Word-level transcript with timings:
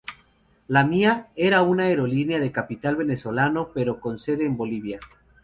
LaMia 0.67 1.27
era 1.35 1.61
una 1.61 1.83
aerolínea 1.83 2.39
de 2.39 2.51
capital 2.51 2.95
venezolano 2.95 3.69
pero 3.71 3.99
con 3.99 4.17
sede 4.17 4.47
en 4.47 4.57
Bolivia. 4.57 4.99